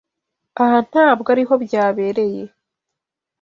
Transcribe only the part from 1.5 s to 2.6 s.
byabereye.